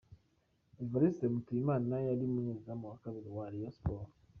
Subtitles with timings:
[0.83, 4.17] Evariste Mutuyimana yari umunyezamu wa kabiri wa Rayon Sports.